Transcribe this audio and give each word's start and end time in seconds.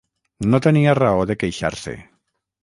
No 0.53 0.59
tenia 0.67 0.95
raó 1.01 1.27
de 1.33 1.37
queixar-se 1.45 1.95